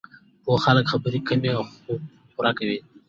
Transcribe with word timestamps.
پوه 0.43 0.57
خلک 0.65 0.85
خبرې 0.91 1.19
کمې، 1.27 1.51
خو 1.71 1.91
پوره 2.33 2.51
کوي. 2.57 2.77